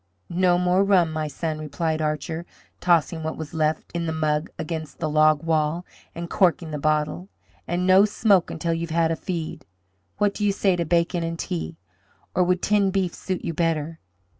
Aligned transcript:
"No 0.31 0.57
more 0.57 0.83
rum, 0.83 1.11
my 1.13 1.27
son," 1.27 1.59
replied 1.59 2.01
Archer, 2.01 2.47
tossing 2.79 3.21
what 3.21 3.37
was 3.37 3.53
left 3.53 3.91
in 3.93 4.07
the 4.07 4.11
mug 4.11 4.49
against 4.57 4.97
the 4.97 5.07
log 5.07 5.43
wall, 5.43 5.85
and 6.15 6.27
corking 6.27 6.71
the 6.71 6.79
bottle, 6.79 7.29
"and 7.67 7.85
no 7.85 8.05
smoke 8.05 8.49
until 8.49 8.73
you 8.73 8.87
have 8.87 8.95
had 8.95 9.11
a 9.11 9.15
feed. 9.15 9.63
What 10.17 10.33
do 10.33 10.43
you 10.43 10.53
say 10.53 10.75
to 10.75 10.85
bacon 10.85 11.23
and 11.23 11.37
tea! 11.37 11.77
Or 12.33 12.43
would 12.43 12.63
tinned 12.63 12.93
beef 12.93 13.13
suit 13.13 13.45
you 13.45 13.53
better?" 13.53 13.99